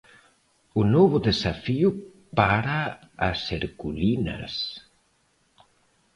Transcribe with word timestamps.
Un 0.81 0.85
novo 0.97 1.17
desafío 1.29 1.89
para 2.37 2.75
as 3.29 3.39
herculinas. 3.53 4.53